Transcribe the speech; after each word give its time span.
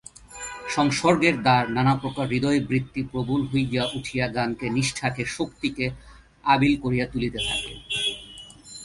সংসর্গের 0.75 1.35
দ্বার 1.45 1.63
নানাপ্রকার 1.75 2.25
হৃদয়বৃত্তি 2.31 3.01
প্রবল 3.11 3.41
হইয়া 3.51 3.83
উঠিয়া 3.97 4.25
জ্ঞানকে 4.27 4.65
নিষ্ঠাকে 4.75 5.23
শক্তিকে 5.35 5.85
আবিল 6.45 6.73
করিয়া 6.83 7.05
তুলিতে 7.11 7.39
থাকে। 7.47 7.73